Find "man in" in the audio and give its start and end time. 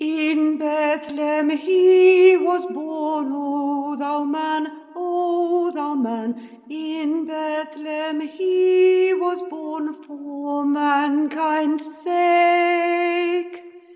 5.93-7.25